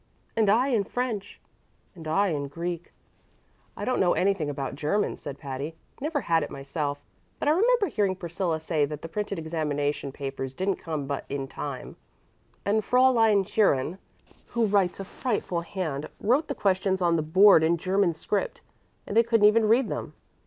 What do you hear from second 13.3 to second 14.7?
Scherin, who